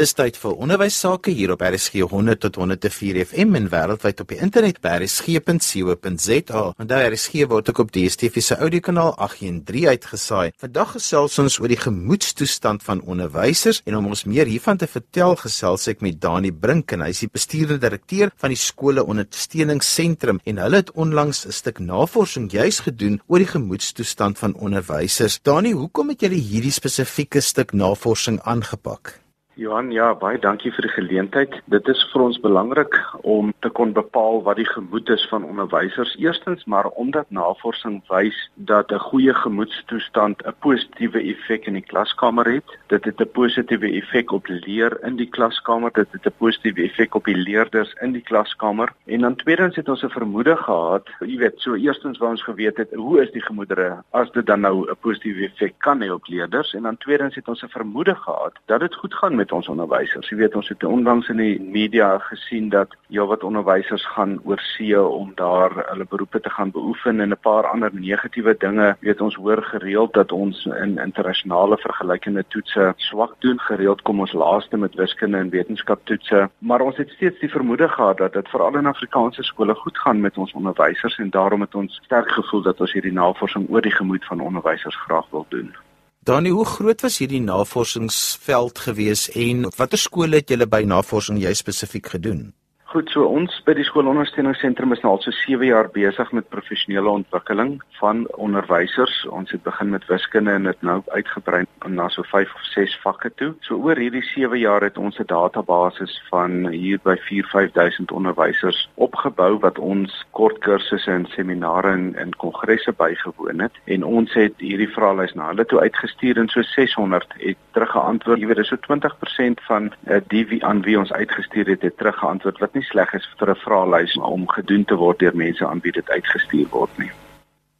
[0.00, 4.30] Dis tyd vir onderwys sake hier op RSG 100 tot 104 FM en wêreldwyd op
[4.32, 6.62] die internet by rsg.co.za.
[6.88, 10.54] Daar RSG word ook op DStv se audiokanaal 813 uitgesaai.
[10.64, 15.36] Vandag gesels ons oor die gemoedstoestand van onderwysers en om ons meer hiervan te vertel,
[15.44, 20.40] gesels ek met Dani Brink en hy is die bestuurende direkteur van die skole ondersteuningsentrum
[20.48, 25.42] en hulle het onlangs 'n stuk navorsing juis gedoen oor die gemoedstoestand van onderwysers.
[25.42, 29.20] Dani, hoekom het julle hierdie spesifieke stuk navorsing aangepak?
[29.60, 31.56] Johan, ja, baie dankie vir die geleentheid.
[31.68, 32.94] Dit is vir ons belangrik
[33.28, 36.14] om te kon bepaal wat die gemoed is van onderwysers.
[36.16, 42.48] Eerstens, maar omdat navorsing wys dat 'n goeie gemoedstoestand 'n positiewe effek in die klaskamer
[42.48, 42.64] het.
[42.88, 47.14] Dit het 'n positiewe effek op leer in die klaskamer, dit het 'n positiewe effek
[47.14, 48.88] op die leerders in die klaskamer.
[49.06, 52.76] En dan tweedens het ons 'n vermoede gehad, jy weet, so eerstens wou ons geweet
[52.76, 56.26] het hoe is die gemoedere as dit dan nou 'n positiewe effek kan hê op
[56.28, 59.58] leerders en dan tweedens het ons 'n vermoede gehad dat dit goed gaan met met
[59.58, 60.28] ons onderwysers.
[60.30, 64.60] Jy weet ons het onlangs in die media gesien dat ja wat onderwysers gaan oor
[64.76, 68.96] see om daar hulle beroepe te gaan beoefen en 'n paar ander negatiewe dinge.
[69.00, 73.58] Jy weet ons hoor gereeld dat ons in internasionale vergelykende toetse swak doen.
[73.58, 77.88] Gereeld kom ons laaste met wiskunde en wetenskap toetse, maar ons het steeds die vermoede
[77.88, 81.74] gehad dat dit veral in Afrikaanse skole goed gaan met ons onderwysers en daarom het
[81.74, 85.74] ons sterk gevoel dat ons hierdie navorsing oor die gemoed van onderwysers graag wil doen.
[86.22, 91.54] Dani, hoe groot was hierdie navorsingsveld gewees en watter skole het julle by navorsing jy
[91.56, 92.42] spesifiek gedoen?
[92.90, 97.12] Goed, so ons by die skoolondersteuningsentrum is nou al so 7 jaar besig met professionele
[97.20, 99.20] ontwikkeling van onderwysers.
[99.30, 103.30] Ons het begin met wiskunde en dit nou uitgebrei na so 5 of 6 vakke
[103.38, 103.52] toe.
[103.62, 109.60] So oor hierdie 7 jaar het ons 'n database van hier by 4-5000 onderwysers opgebou
[109.62, 114.90] wat ons kort kursusse en seminare en, en kongresse bygewoon het en ons het hierdie
[114.90, 118.40] vraelys na hulle toe uitgestuur en so 600 het teruggeantwoord.
[118.40, 122.58] Jy weet, so 20% van uh, die wie aan wie ons uitgestuur het, het teruggeantwoord
[122.58, 125.92] wat nie sleg is vir 'n vraelys om gedoen te word deur mense aan wie
[125.92, 127.10] dit uitgestuur word nie.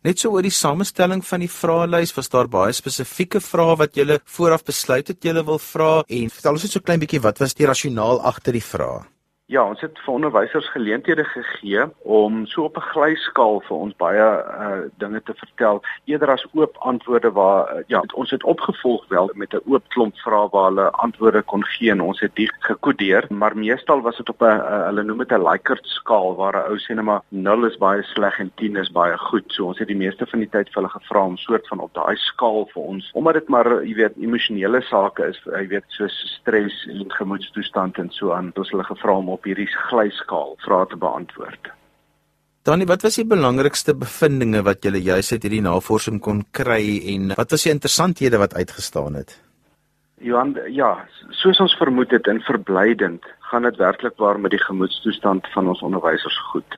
[0.04, 4.18] Net so oor die samestelling van die vraelys, was daar baie spesifieke vrae wat jy
[4.24, 7.54] vooraf besluit het jy wil vra en vertel ons net so klein bietjie wat was
[7.54, 9.04] die rasionaal agter die vrae?
[9.50, 14.26] Ja, ons het vir onderwysers geleenthede gegee om so op 'n glyskaal vir ons baie
[14.66, 19.30] uh dinge te vertel, eerder as oop antwoorde waar uh, ja, ons het opgevolg wel
[19.34, 23.26] met 'n oop klomp vrae waar hulle antwoorde kon gee en ons het dit gekodeer,
[23.30, 26.70] maar meestal was dit op 'n uh, hulle noem dit 'n Likert skaal waar 'n
[26.70, 29.44] ou sê net maar 0 is baie sleg en 10 is baie goed.
[29.46, 31.94] So ons het die meeste van die tyd vir hulle gevra om soort van op
[31.94, 36.38] daai skaal vir ons, omdat dit maar jy weet emosionele sake is, jy weet soos
[36.38, 40.86] stres en gemoedstoestand en so aan, ons hulle gevra om op op hierdie glyskaal vrae
[40.92, 41.72] te beantwoord.
[42.68, 47.32] Dani, wat was die belangrikste bevindinge wat julle juis uit hierdie navorsing kon kry en
[47.38, 49.38] wat was die interessanthede wat uitgestaan het?
[50.20, 50.90] Johan, ja,
[51.40, 55.80] soos ons vermoed het en verblydend, gaan dit werklik waar met die gemoedstoestand van ons
[55.80, 56.76] onderwysers goed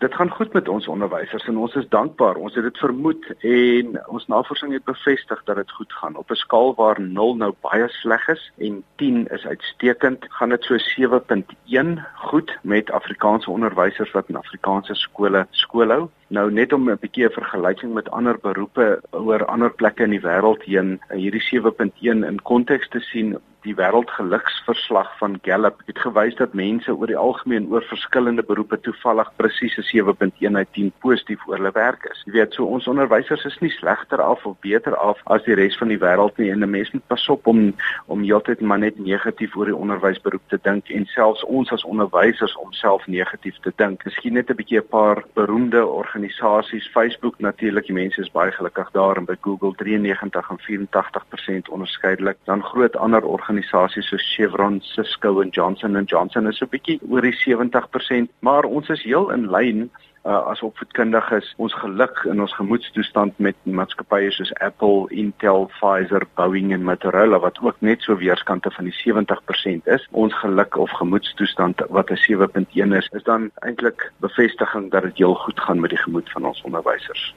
[0.00, 2.38] dit gaan goed met ons onderwysers en ons is dankbaar.
[2.40, 6.16] Ons het dit vermoed en ons navorsing het bevestig dat dit goed gaan.
[6.16, 10.64] Op 'n skaal waar 0 nou baie sleg is en 10 is uitstekend, gaan dit
[10.64, 16.08] so 7.1 goed met Afrikaanse onderwysers wat in Afrikaanse skole skoolhou.
[16.26, 20.20] Nou net om 'n bietjie 'n vergelyking met ander beroepe oor ander plekke in die
[20.20, 26.54] wêreld heen, hierdie 7.1 in konteks te sien, die wêreldgeluksverslag van Gallup het gewys dat
[26.56, 31.56] mense oor die algemeen oor verskillende beroepe toevallig presies 'n 7.1 uit 10 positief oor
[31.56, 32.22] hulle werk is.
[32.24, 35.76] Jy weet, so ons onderwysers is nie slegter af of beter af as die res
[35.76, 37.74] van die wêreld nie en 'n mens moet pas op om
[38.06, 42.56] om heeltyd maar net negatief oor die onderwysberoep te dink en selfs ons as onderwysers
[42.56, 44.04] om self negatief te dink.
[44.04, 48.90] Miskien net 'n bietjie 'n paar beroemde organisasies, Facebook natuurlik, die mense is baie gelukkig
[48.90, 52.36] daar en by Google 93 en 84% onderskeidelik.
[52.44, 56.70] Dan groot ander organisasies organisasies soos Chevron, Cisco en Johnson & Johnson is so 'n
[56.70, 59.90] bietjie oor die 70%, maar ons is heel in lyn
[60.24, 66.72] uh, as opvoedkundiges ons geluk in ons gemoedstoestand met maatskappye soos Apple, Intel, Pfizer, Boeing
[66.72, 70.06] en Motorola wat ook net so weerskante van die 70% is.
[70.12, 75.34] Ons geluk of gemoedstoestand wat 'n 7.1 is, is dan eintlik bevestiging dat dit heel
[75.34, 77.34] goed gaan met die gemoed van ons onderwysers.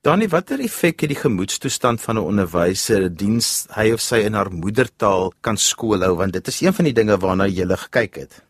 [0.00, 4.48] Dani, watter effek het die gemoedstoestand van 'n onderwyser diens hy of sy in haar
[4.48, 8.40] moedertaal kan skoolhou want dit is een van die dinge waarna jy gele gekyk het.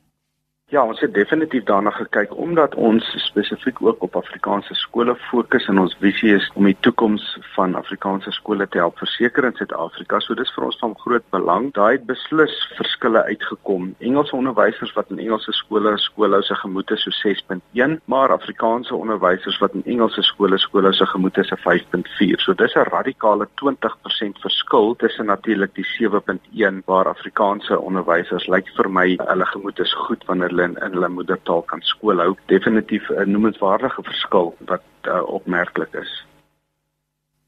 [0.71, 5.81] Ja, ons het definitief daarna gekyk omdat ons spesifiek ook op Afrikaanse skole fokus en
[5.83, 7.25] ons visie is om die toekoms
[7.57, 10.21] van Afrikaanse skole te help verseker in Suid-Afrika.
[10.23, 11.67] So dis vir ons van groot belang.
[11.75, 13.89] Daai het beslis verskille uitgekom.
[13.99, 19.59] Engelse onderwysers wat in Engelse skole skoolhou se gemoed is so 6.1, maar Afrikaanse onderwysers
[19.59, 22.39] wat in Engelse skole skoolhou se gemoed is 'n 5.4.
[22.47, 28.91] So dis 'n radikale 20% verskil tussen natuurlik die 7.1 waar Afrikaanse onderwysers lyk vir
[28.91, 32.35] my hulle gemoed is goed wanneer hulle in hulle moedertaal kan skoolhou.
[32.47, 36.12] Definitief 'n noemenswaardige verskil wat uh, opmerklik is.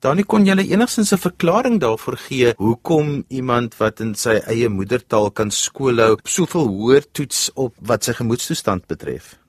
[0.03, 5.31] Danie kon jy enigstens 'n verklaring daarvoor gee hoekom iemand wat in sy eie moedertaal
[5.31, 9.42] kan skoolhou soveel hoër toets op wat sy gemoedstoestand betref?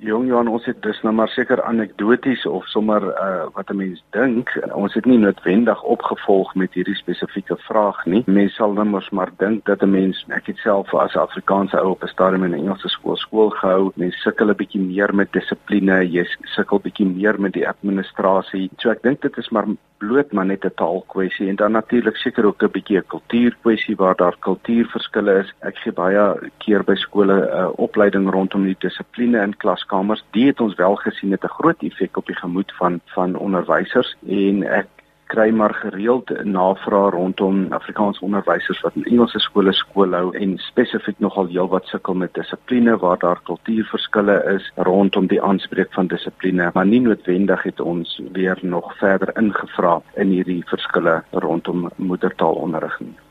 [0.00, 4.02] Jong Johan, ons het dus nou maar seker anekdoties of sommer uh, wat 'n mens
[4.16, 4.48] dink.
[4.72, 8.22] Ons het nie noodwendig opgevolg met hierdie spesifieke vraag nie.
[8.26, 11.90] Mense sal dan mos maar dink dat 'n mens, ek het self as Afrikaanse ou
[11.90, 15.32] op 'n stadium in 'n Engelse skool skool gehou, mense sukkel 'n bietjie meer met
[15.32, 16.24] dissipline, jy
[16.56, 18.70] sukkel bietjie meer met die administrasie.
[18.78, 19.66] So ek dink dit is maar
[19.98, 24.16] bloot maar net 'n taalkwessie en dan natuurlik seker ook 'n bietjie 'n kultuurkwessie waar
[24.16, 25.52] daar kultuurverskille is.
[25.60, 29.56] Ek gee baie keer by skole 'n uh, opleiding rondom die dissipline in
[29.90, 30.24] klaskamers.
[30.30, 34.16] Dit het ons wel gesien het 'n groot effek op die gemoed van van onderwysers
[34.26, 34.86] en ek
[35.26, 41.46] kry maar gereeld navrae rondom Afrikaanse onderwysers wat in Engelse skole skoolhou en spesifiek nogal
[41.46, 47.00] heelwat sukkel met dissipline waar daar kultuurverskille is rondom die aanspreek van dissipline maar nie
[47.00, 53.29] noodwendig het ons weer nog verder ingevra in hierdie verskille rondom moedertaalonderrig nie.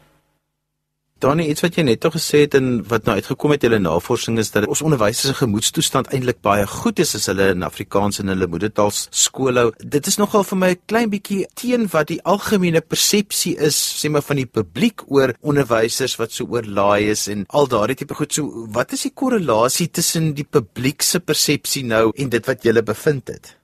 [1.19, 3.83] Donnie, iets wat jy net tog gesê het en wat nou uitgekom het in hulle
[3.83, 8.21] navorsing is dat ons onderwysers se gemoedstoestand eintlik baie goed is as hulle in Afrikaans
[8.23, 9.65] in hulle moedertaal skool hou.
[9.95, 14.09] Dit is nogal vir my 'n klein bietjie teen wat die algemene persepsie is, sê
[14.09, 18.33] maar van die publiek oor onderwysers wat so oorlaai is en al daardie tipe goed.
[18.33, 22.81] So, wat is die korrelasie tussen die publiek se persepsie nou en dit wat jy
[22.81, 23.59] bevind het?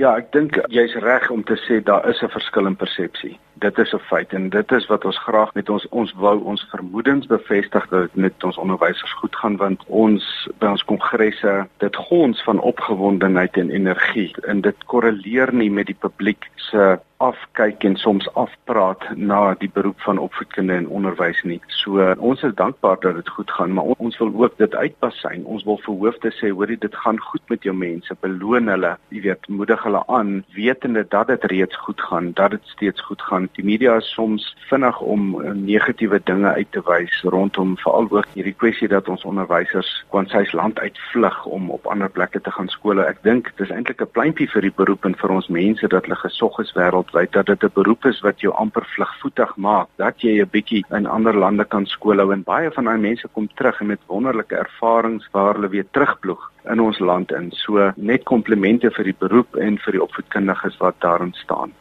[0.00, 3.38] Ja, ek dink jy's reg om te sê daar is 'n verskil in persepsie.
[3.62, 6.66] Dit is 'n feit en dit is wat ons graag met ons ons wou ons
[6.70, 11.96] vermoedens bevestig dat dit met ons onderwysers goed gaan want ons by ons kongresse dit
[11.96, 17.96] gons van opgewondenheid en energie en dit korreleer nie met die publiek se afkyk en
[17.96, 21.60] soms afpraat na die beroep van opvoedkunde en onderwys nie.
[21.82, 25.44] So ons is dankbaar dat dit goed gaan, maar ons wil ook dit uitpasyn.
[25.46, 28.16] Ons wil vir hoofde sê, hoorie, dit gaan goed met jou mense.
[28.26, 32.74] Beloon hulle, jy weet, moedig hulle aan, wetende dat dit reeds goed gaan, dat dit
[32.74, 33.48] steeds goed gaan.
[33.56, 38.26] Die media is soms vinnig om uh, negatiewe dinge uit te wys rondom veral ook
[38.34, 43.04] hierdie kwessie dat ons onderwysers kwansys land uitvlug om op ander plekke te gaan skole.
[43.04, 46.16] Ek dink dis eintlik 'n pleintjie vir die beroep en vir ons mense dat hulle
[46.16, 50.20] gesog is wêreld wêreldwyd dat dit 'n beroep is wat jou amper vlugvoetig maak, dat
[50.20, 53.80] jy 'n bietjie in ander lande kan skoolhou en baie van daai mense kom terug
[53.80, 57.50] en met wonderlike ervarings waar hulle weer terugploeg in ons land in.
[57.50, 61.72] So net komplimente vir die beroep en vir die opvoedkundiges wat daarin staan.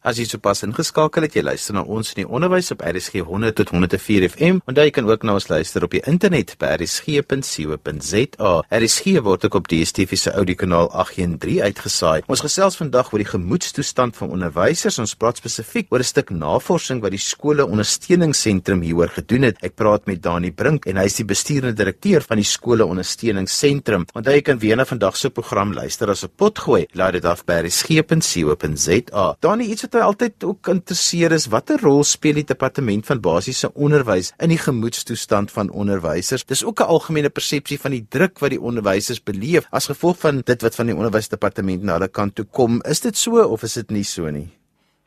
[0.00, 3.52] As jy sopas ingeskakel het, jy luister na ons in die onderwys op RSG 100
[3.58, 8.52] tot 104 FM, en jy kan ook na ons luister op die internet by rsg.co.za.
[8.72, 12.24] RSG word ook op die DSTV se audiokanaal 813 uitgesaai.
[12.32, 14.96] Ons gesels vandag oor die gemoedstoestand van onderwysers.
[15.04, 19.60] Ons praat spesifiek oor 'n stuk navorsing wat die skole ondersteuningsentrum hieroor gedoen het.
[19.60, 24.06] Ek praat met Dani Brink en hy is die bestuurende direkteur van die skole ondersteuningsentrum.
[24.14, 26.86] Onthou jy kan weer na vandag se program luister as 'n potgooi.
[26.94, 29.36] Laai dit af by rsg.co.za.
[29.40, 33.72] Dani, iets wat my altyd ook interesseer is watter rol speel die departement van basiese
[33.74, 36.44] onderwys in die gemoedstoestand van onderwysers?
[36.46, 40.42] Dis ook 'n algemene persepsie van die druk wat die onderwysers beleef as gevolg van
[40.44, 42.80] dit wat van die onderwysdepartement na hulle kant toe kom.
[42.84, 44.59] Is dit so of is dit nie so nie?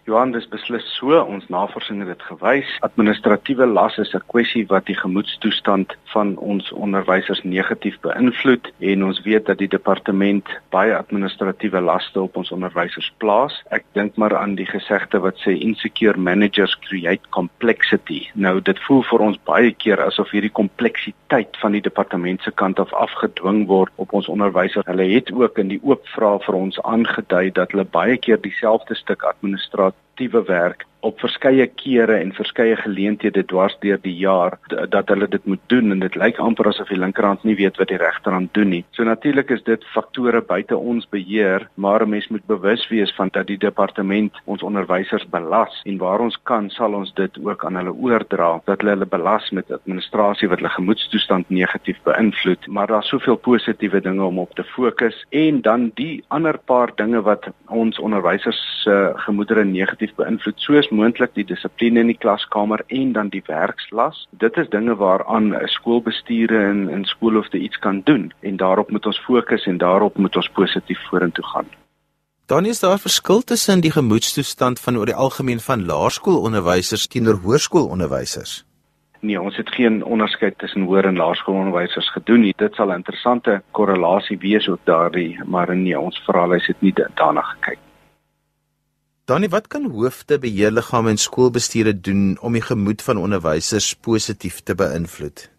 [0.04, 1.16] Johan, dis beslis so.
[1.16, 2.68] Ons navorsing het dit gewys.
[2.84, 9.22] Administratiewe las is 'n kwessie wat die gemoedstoestand van ons onderwysers negatief beïnvloed en ons
[9.22, 13.64] weet dat die departement baie administratiewe laste op ons onderwysers plaas.
[13.72, 18.28] Ek dink maar aan die gesegde wat sê insecure managers create complexity.
[18.33, 22.80] Nou dit voel vir ons baie keer asof hierdie kompleksiteit van die departement se kant
[22.80, 24.86] af afgedwing word op ons onderwysers.
[24.86, 28.95] Hulle het ook in die oop vrae vir ons aangedui dat hulle baie keer dieselfde
[28.95, 34.56] stuk administrasie aktiewe werk op verskeie kere en verskeie geleenthede dwars deur die jaar
[34.92, 37.92] dat hulle dit moet doen en dit lyk amper asof die linkerhand nie weet wat
[37.92, 38.83] die regterhand doen nie.
[38.95, 43.30] So natuurlik is dit faktore buite ons beheer, maar 'n mens moet bewus wees van
[43.33, 47.76] dat die departement ons onderwysers belas en waar ons kan sal ons dit ook aan
[47.76, 53.07] hulle oordra dat hulle hulle belas met administrasie wat hulle gemoedstoestand negatief beïnvloed, maar daar's
[53.07, 58.00] soveel positiewe dinge om op te fokus en dan die ander paar dinge wat ons
[58.00, 63.30] onderwysers se uh, gemoedere negatief beïnvloed soos moontlik die dissipline in die klaskamer en dan
[63.33, 64.28] die werkslas.
[64.31, 69.06] Dit is dinge waaraan 'n skoolbestuur en 'n skoolhoofde iets kan doen en daarop moet
[69.06, 71.68] ons fokus en daarop moet ons positief vorentoe gaan.
[72.45, 78.66] Dan is daar verskil tussen die gemoedstoestand van oor die algemeen van laerskoolonderwysers teenoor hoërskoolonderwysers.
[79.19, 82.54] Nee, ons het geen onderskeid tussen hoër en laerskoolonderwysers gedoen nie.
[82.57, 87.42] Dit sal 'n interessante korrelasie wees ook daardie, maar nee, ons vraelys het nie daarna
[87.42, 87.80] gekyk.
[89.23, 94.75] Danie, wat kan hoofde beheerliggame en skoolbestuure doen om die gemoed van onderwysers positief te
[94.75, 95.53] beïnvloed?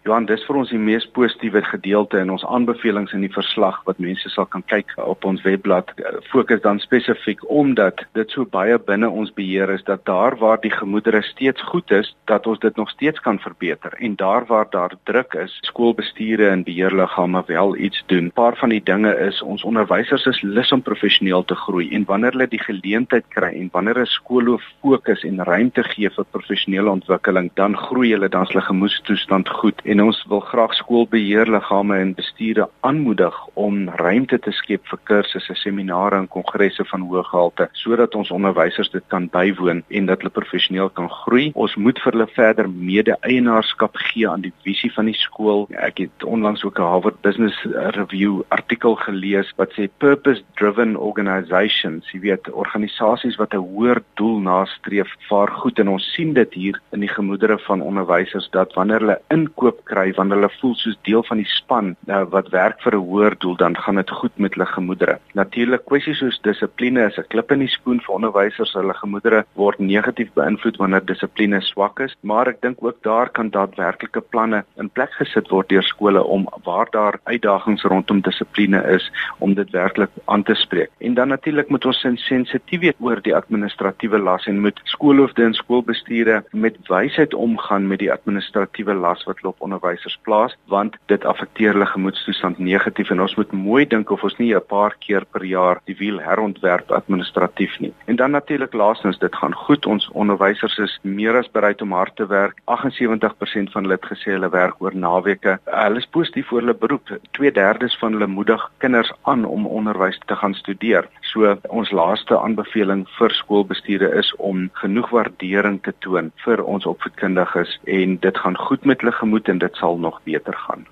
[0.00, 3.98] Johan, dis vir ons die mees positiewe gedeelte in ons aanbevelings in die verslag wat
[4.00, 5.90] mense sal kan kyk op ons webblad.
[6.30, 10.72] Fokus dan spesifiek omdat dit so baie binne ons beheer is dat daar waar die
[10.72, 14.96] gemoedere steeds goed is, dat ons dit nog steeds kan verbeter en daar waar daar
[15.04, 18.32] druk is, skoolbestuure en beheerliggame wel iets doen.
[18.32, 22.08] 'n Paar van die dinge is ons onderwysers is lus om professioneel te groei en
[22.08, 26.90] wanneer hulle die geleentheid kry en wanneer 'n skool fokus en ruimte gee vir professionele
[26.90, 32.68] ontwikkeling, dan groei hulle dan se gemoedstoestand goed en ons wil graag skoolbeheerliggame en bestuure
[32.86, 38.30] aanmoedig om ruimte te skep vir kursusse, seminare en kongresse van hoë gehalte sodat ons
[38.30, 41.50] onderwysers dit kan bywoon en dat hulle professioneel kan groei.
[41.54, 45.66] Ons moet vir hulle verder mede-eienaarskap gee aan die visie van die skool.
[45.74, 47.58] Ek het onlangs ook 'n Harvard Business
[47.98, 55.10] Review artikel gelees wat sê purpose-driven organizations, jy weet, organisasies wat 'n hoër doel nastreef,
[55.28, 59.20] vaar goed en ons sien dit hier in die gemoedere van onderwysers dat wanneer hulle
[59.28, 63.06] inkoop kry wanneer hulle voel soos deel van die span uh, wat werk vir 'n
[63.10, 65.18] hoër doel dan gaan dit goed met hulle gemoedere.
[65.34, 68.72] Natuurlik kwessies soos dissipline is 'n klip in die skoen vir onderwysers.
[68.74, 73.50] Hulle gemoedere word negatief beïnvloed wanneer dissipline swak is, maar ek dink ook daar kan
[73.50, 79.10] daadwerklike planne in plek gesit word deur skole om waar daar uitdagings rondom dissipline is
[79.38, 80.90] om dit werklik aan te spreek.
[80.98, 85.54] En dan natuurlik moet ons sensitief wees oor die administratiewe las en moet skoolhoofde en
[85.54, 91.72] skoolbestuure met wysheid omgaan met die administratiewe las wat loop onderwysers plaas want dit affekteer
[91.74, 95.44] hulle gemoedstoestand negatief en ons moet mooi dink of ons nie 'n paar keer per
[95.44, 97.92] jaar die wiel herontwerp administratief nie.
[98.06, 102.16] En dan natuurlik laastens dit gaan goed ons onderwysers is meer as bereid om hard
[102.16, 102.60] te werk.
[102.64, 105.58] 78% van hulle het gesê hulle werk oor naweke.
[105.64, 107.08] Hulle is positief oor hulle beroep.
[107.38, 111.08] 2/3 van hulle moedig kinders aan om onderwys te gaan studeer.
[111.20, 117.78] So ons laaste aanbeveling vir skoolbestuure is om genoeg waardering te toon vir ons opvoedkundiges
[117.84, 120.88] en dit gaan goed met hulle gemoed en dit sal nog beter gaan.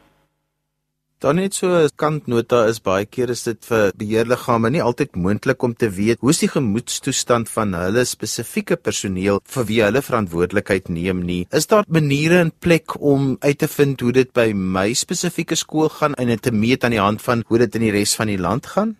[1.18, 5.62] Dan net so 'n kantnota is baie keer is dit vir beheerliggame nie altyd moontlik
[5.62, 10.88] om te weet hoe is die gemoedstoestand van hulle spesifieke personeel vir wie hulle verantwoordelikheid
[10.88, 11.46] neem nie.
[11.50, 15.88] Is daar maniere in plek om uit te vind hoe dit by my spesifieke skool
[15.88, 18.30] gaan en dit te meet aan die hand van hoe dit in die res van
[18.30, 18.96] die land gaan?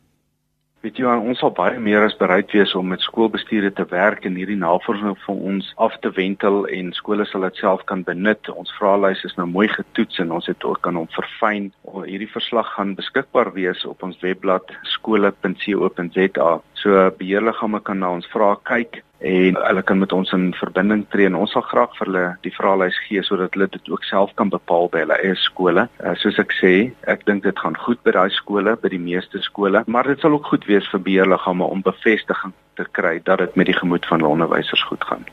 [0.89, 4.39] Weet jy ons sal baie meer as bereid wees om met skoolbestuure te werk en
[4.41, 8.49] hierdie navorsing vir ons af te wentel en skole sal dit self kan benut.
[8.49, 11.67] Ons vraelys is nou mooi getoets en ons het ook kan hom verfyn.
[12.07, 16.49] Hierdie verslag gaan beskikbaar wees op ons webblad skole.co.za.
[16.81, 21.27] So beheerliggame kan na ons vrae kyk en hulle kan met ons in verbinding tree
[21.27, 24.53] en ons sal graag vir hulle die vraelys gee sodat hulle dit ook self kan
[24.53, 25.89] bepaal by hulle eie skole.
[25.99, 26.73] Uh, soos ek sê,
[27.11, 30.39] ek dink dit gaan goed by daai skole, by die meeste skole, maar dit sal
[30.39, 34.23] ook goed wees vir beheerliggame om bevestiging te kry dat dit met die gemoed van
[34.23, 35.27] hulle onderwysers goed gaan.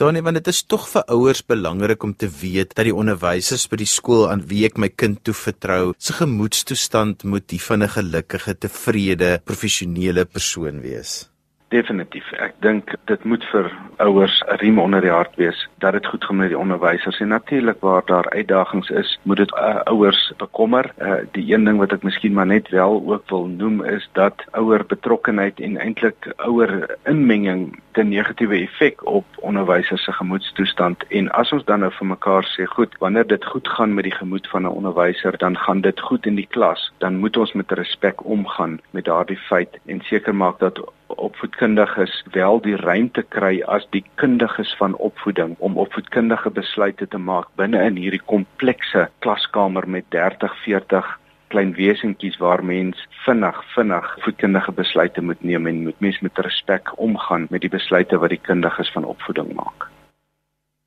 [0.00, 3.82] Danie, want dit is tog vir ouers belangrik om te weet dat die onderwysers by
[3.82, 8.54] die skool aan wie ek my kind toevertrou, se gemoedstoestand moet die van 'n gelukkige,
[8.54, 11.28] tevrede, professionele persoon wees.
[11.70, 12.26] Definitief.
[12.42, 13.68] Ek dink dit moet vir
[14.02, 17.28] ouers 'n riem onder die hart wees dat dit goed gaan met die onderwysers en
[17.28, 20.90] natuurlik waar daar uitdagings is, moet dit uh, ouers bekommer.
[20.98, 24.44] Uh, die een ding wat ek miskien maar net wel ook wil noem is dat
[24.50, 31.52] ouer betrokkenheid en eintlik ouer inmenging 'n negatiewe effek op onderwysers se gemoedstoestand en as
[31.52, 34.62] ons dan nou vir mekaar sê, goed, wanneer dit goed gaan met die gemoed van
[34.62, 38.80] 'n onderwyser, dan gaan dit goed in die klas, dan moet ons met respek omgaan
[38.90, 40.80] met daardie feit en seker maak dat
[41.26, 47.48] opvoedkundiges wel die ruimte kry as die kundiges van opvoeding om opvoedkundige besluite te maak
[47.60, 51.10] binne in hierdie komplekse klaskamer met 30, 40
[51.50, 56.92] klein wesentjies waar mens vinnig vinnig voedkundige besluite moet neem en moet mens met respek
[56.96, 59.88] omgaan met die besluite wat die kundiges van opvoeding maak.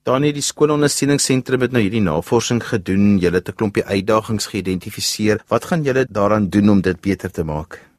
[0.03, 5.43] Dan het die skoolondersteuningsentrum met nou hierdie navorsing gedoen, julle het 'n klompie uitdagings geïdentifiseer.
[5.47, 7.92] Wat gaan julle daaraan doen om dit beter te maak?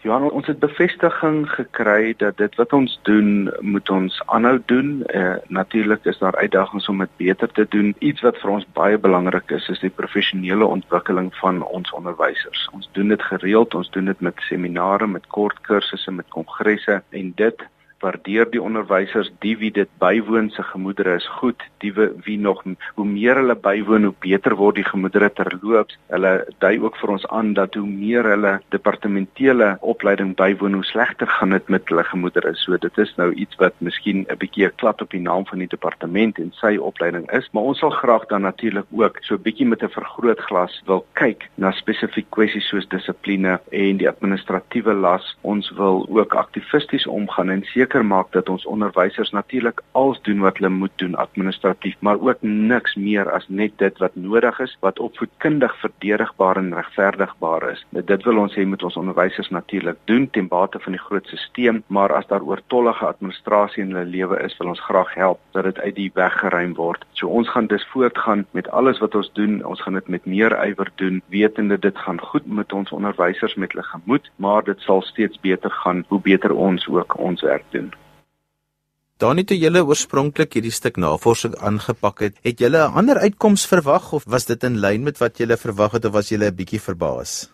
[0.00, 5.02] Johan, ons het bevestiging gekry dat dit wat ons doen, moet ons aanhou doen.
[5.06, 7.94] Eh natuurlik is daar uitdagings om dit beter te doen.
[7.98, 12.68] Iets wat vir ons baie belangrik is, is die professionele ontwikkeling van ons onderwysers.
[12.72, 17.32] Ons doen dit gereeld, ons doen dit met seminare, met kort kursusse, met kongresse en
[17.34, 17.66] dit
[18.00, 21.92] waardeer die onderwysers, die wie dit bywoon se gemoedere is goed, die
[22.24, 22.62] wie nog
[22.94, 25.98] hoe meer hulle bywoon, hoe beter word die gemoedere terloops.
[26.12, 31.30] Hulle dui ook vir ons aan dat hoe meer hulle departementele opleiding bywoon, hoe slegter
[31.38, 32.54] gaan dit met hulle gemoedere.
[32.54, 35.58] So dit is nou iets wat miskien 'n bietjie 'n klap op die naam van
[35.58, 39.42] die departement en sy opleiding is, maar ons sal graag dan natuurlik ook so 'n
[39.42, 45.36] bietjie met 'n vergrootglas wil kyk na spesifieke kwessies soos dissipline en die administratiewe las.
[45.42, 50.58] Ons wil ook aktivisties omgaan en seker maak dat ons onderwysers natuurlik alles doen wat
[50.58, 54.98] hulle moet doen administratief, maar ook niks meer as net dit wat nodig is wat
[54.98, 57.84] opvoedkundig verdedigbaar en regverdigbaar is.
[57.90, 61.46] Dit wil ons hê moet ons onderwysers natuurlik doen ten bate van die groot stelsel,
[61.86, 65.78] maar as daar oortollige administrasie in hulle lewe is, wil ons graag help dat dit
[65.78, 67.04] uit die weg geruim word.
[67.18, 69.64] So ons gaan dus voortgaan met alles wat ons doen.
[69.64, 73.72] Ons gaan dit met meer ywer doen, wetende dit gaan goed met ons onderwysers met
[73.72, 77.77] hulle gemoed, maar dit sal steeds beter gaan hoe beter ons ook ons werk doen.
[79.18, 84.12] Dan het julle oorspronklik hierdie stuk navorsing aangepak het, het julle 'n ander uitkoms verwag
[84.12, 86.80] of was dit in lyn met wat julle verwag het of was julle 'n bietjie
[86.80, 87.50] verbaas?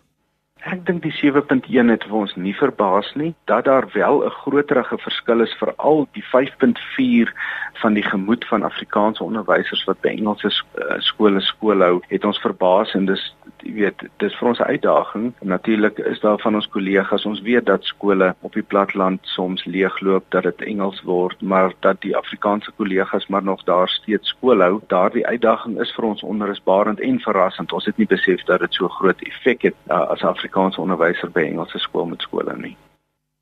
[0.65, 4.97] Ek dink die 7.1 het vir ons nie verbaas nie dat daar wel 'n groterige
[4.97, 7.33] verskil is veral die 5.4
[7.81, 12.41] van die gemoed van Afrikaanse onderwysers wat by Engelse eh, skole skool hou het ons
[12.41, 16.67] verbaas en dis jy weet dis vir ons 'n uitdaging natuurlik is daar van ons
[16.67, 21.73] kollegas ons weet dat skole op die platteland soms leegloop dat dit Engels word maar
[21.79, 26.23] dat die Afrikaanse kollegas maar nog daar steeds skool hou daardie uitdaging is vir ons
[26.23, 30.23] onrusbarend en verrassend ons het nie besef dat dit so groot effek het uh, as
[30.23, 32.75] Afrika Afrikaanse onderwyser by Engelse skool met skole nie.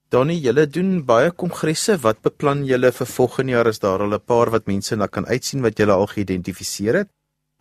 [0.10, 1.98] Donnie, julle doen baie kongresse.
[2.02, 3.68] Wat beplan julle vir volgende jaar?
[3.68, 7.10] Is daar al 'n paar wat mense na kan uitsien wat julle al geïdentifiseer het?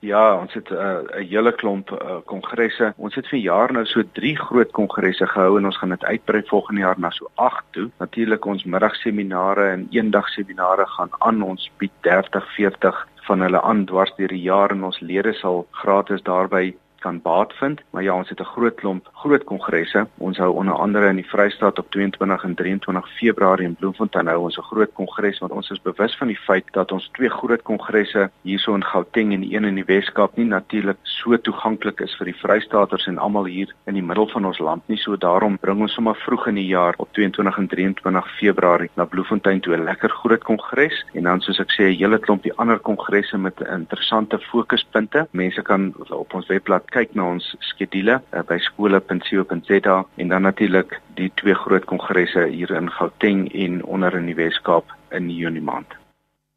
[0.03, 2.93] Ja, ons het 'n uh, hele klomp uh, kongresse.
[2.97, 6.43] Ons het vir jaar nou so 3 groot kongresse gehou en ons gaan dit uitbrei
[6.47, 7.91] volgende jaar na so 8 toe.
[7.99, 11.43] Natuurlik ons middagseminare en eendagseminare gaan aan.
[11.43, 15.67] Ons bied 30, 40 van hulle aan dwars deur die jaar en ons lede sal
[15.71, 17.81] gratis daarby kan baat vind.
[17.91, 20.07] Maar ja, ons het 'n groot klomp groot kongresse.
[20.19, 24.41] Ons hou onder andere in die Vrystaat op 22 en 23 Februarie in Bloemfontein hou
[24.43, 27.63] ons 'n groot kongres want ons is bewus van die feit dat ons twee groot
[27.63, 32.25] kongresse hierso in Gauteng en een in die Weskaap nie natuurlik so toeganklik is vir
[32.25, 34.99] die Vrystaaters en almal hier in die middel van ons land nie.
[34.99, 39.05] So daarom bring ons sommer vroeg in die jaar op 22 en 23 Februarie na
[39.05, 42.79] Bloemfontein toe 'n lekker groot kongres en dan soos ek sê 'n hele klompie ander
[42.79, 45.27] kongresse met interessante fokuspunte.
[45.31, 50.99] Mense kan op ons webblad kyk na ons skedule uh, by skole.co.za en dan natuurlik
[51.19, 56.02] die twee groot kongresse hier in Gauteng en onder in die Weskaap in Junie maand.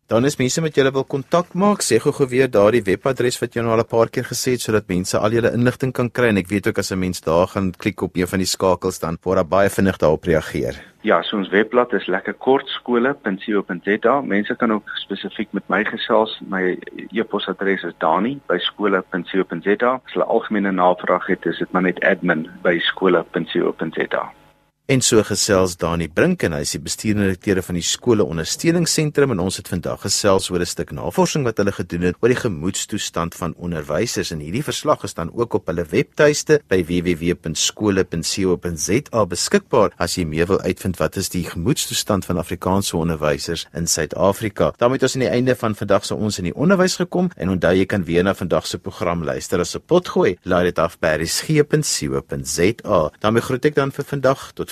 [0.06, 3.64] Dan is mense met julle wil kontak maak, sê gou-gou weer daardie webadres wat jy
[3.66, 6.38] nou al 'n paar keer gesê het sodat mense al julle inligting kan kry en
[6.38, 9.18] ek weet ook as 'n mens daar gaan klik op een van die skakels dan
[9.24, 10.76] word daar baie vinnig daarop reageer.
[11.02, 14.22] Ja, so ons webblad is lekker kort skole.co.za.
[14.22, 16.42] Mense kan ook spesifiek met my gesels.
[16.48, 16.78] My
[17.12, 20.02] e-posadres is dani@skole.co.za.
[20.06, 24.34] As hulle algemene navraag het, is dit maar net admin@skole.co.za.
[24.86, 29.32] En so gesels Dani Brink en hy is die bestuurende direkteur van die skole ondersteuningsentrum
[29.34, 32.38] en ons het vandag gesels oor 'n stuk navorsing wat hulle gedoen het oor die
[32.38, 39.92] gemoedstoestand van onderwysers en hierdie verslag is dan ook op hulle webtuiste by www.skole.co.za beskikbaar
[39.98, 44.74] as jy meer wil uitvind wat is die gemoedstoestand van Afrikaanse onderwysers in Suid-Afrika.
[44.78, 47.50] daarmee het ons aan die einde van vandag se ons in die onderwys gekom en
[47.50, 51.00] onthou jy kan weer na vandag se program luister as 'n potgooi laai dit af
[51.00, 53.12] by resgep.co.za.
[53.20, 54.72] daarmee groet ek dan vir vandag tot